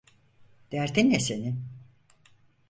Derdin 0.71 1.09
ne 1.09 1.19
senin? 1.19 1.63